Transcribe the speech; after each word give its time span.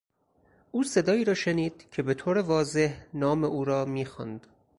او 0.71 0.83
صدایی 0.83 1.25
را 1.25 1.33
شنید 1.33 1.87
که 1.91 2.03
به 2.03 2.13
طور 2.13 2.37
واضح 2.37 3.05
نام 3.13 3.43
او 3.43 3.65
را 3.65 3.85
میخواند. 3.85 4.47